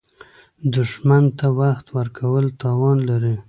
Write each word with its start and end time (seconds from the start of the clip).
دښمن 0.75 1.23
ته 1.39 1.47
وخت 1.59 1.85
ورکول 1.97 2.45
تاوان 2.61 2.97
لري 3.09 3.35